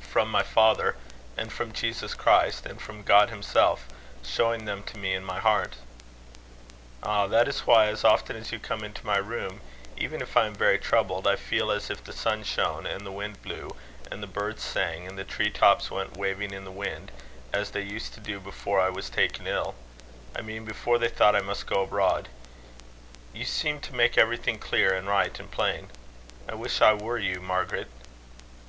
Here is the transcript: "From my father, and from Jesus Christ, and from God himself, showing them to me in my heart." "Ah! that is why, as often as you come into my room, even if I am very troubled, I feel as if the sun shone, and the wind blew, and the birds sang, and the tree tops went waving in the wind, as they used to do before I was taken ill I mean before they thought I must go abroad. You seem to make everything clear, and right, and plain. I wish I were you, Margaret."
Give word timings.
"From 0.00 0.30
my 0.30 0.44
father, 0.44 0.94
and 1.36 1.52
from 1.52 1.72
Jesus 1.72 2.14
Christ, 2.14 2.64
and 2.64 2.80
from 2.80 3.02
God 3.02 3.28
himself, 3.30 3.88
showing 4.22 4.66
them 4.66 4.84
to 4.84 4.96
me 4.98 5.14
in 5.14 5.24
my 5.24 5.40
heart." 5.40 5.74
"Ah! 7.02 7.26
that 7.26 7.48
is 7.48 7.66
why, 7.66 7.86
as 7.86 8.04
often 8.04 8.36
as 8.36 8.52
you 8.52 8.60
come 8.60 8.84
into 8.84 9.04
my 9.04 9.16
room, 9.16 9.60
even 9.98 10.22
if 10.22 10.36
I 10.36 10.46
am 10.46 10.54
very 10.54 10.78
troubled, 10.78 11.26
I 11.26 11.34
feel 11.34 11.72
as 11.72 11.90
if 11.90 12.04
the 12.04 12.12
sun 12.12 12.44
shone, 12.44 12.86
and 12.86 13.04
the 13.04 13.10
wind 13.10 13.42
blew, 13.42 13.74
and 14.12 14.22
the 14.22 14.28
birds 14.28 14.62
sang, 14.62 15.08
and 15.08 15.18
the 15.18 15.24
tree 15.24 15.50
tops 15.50 15.90
went 15.90 16.16
waving 16.16 16.52
in 16.54 16.64
the 16.64 16.70
wind, 16.70 17.10
as 17.52 17.72
they 17.72 17.82
used 17.82 18.14
to 18.14 18.20
do 18.20 18.38
before 18.38 18.78
I 18.78 18.90
was 18.90 19.10
taken 19.10 19.48
ill 19.48 19.74
I 20.36 20.40
mean 20.42 20.64
before 20.64 20.98
they 21.00 21.08
thought 21.08 21.34
I 21.34 21.40
must 21.40 21.66
go 21.66 21.82
abroad. 21.82 22.28
You 23.32 23.44
seem 23.44 23.80
to 23.80 23.92
make 23.92 24.16
everything 24.16 24.60
clear, 24.60 24.94
and 24.94 25.08
right, 25.08 25.36
and 25.40 25.50
plain. 25.50 25.90
I 26.48 26.54
wish 26.54 26.80
I 26.80 26.94
were 26.94 27.18
you, 27.18 27.40
Margaret." 27.40 27.88